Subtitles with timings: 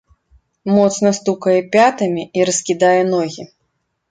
[0.75, 3.43] Моцна стукае пятамі і раскідае ногі.